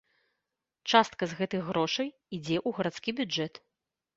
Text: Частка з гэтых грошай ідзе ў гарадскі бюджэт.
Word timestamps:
Частка 0.93 1.23
з 1.33 1.37
гэтых 1.41 1.61
грошай 1.69 2.09
ідзе 2.37 2.57
ў 2.67 2.77
гарадскі 2.79 3.17
бюджэт. 3.21 3.53